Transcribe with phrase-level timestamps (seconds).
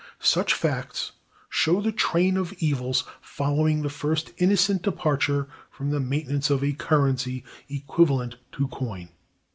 [0.17, 1.11] Such facts
[1.47, 6.73] show the train of evils following the first innocent departure from the maintenance of a
[6.73, 9.09] currency equivalent to coin.